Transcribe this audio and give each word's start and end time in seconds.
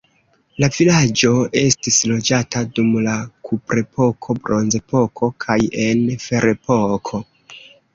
La 0.61 0.69
vilaĝo 0.77 1.33
estis 1.61 1.99
loĝata 2.13 2.63
dum 2.79 2.91
la 3.11 3.15
kuprepoko, 3.51 4.41
bronzepoko 4.43 5.35
kaj 5.47 5.63
en 5.89 6.07
ferepoko. 6.29 7.27